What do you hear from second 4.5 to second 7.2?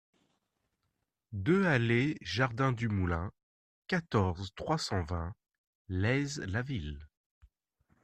trois cent vingt, Laize-la-Ville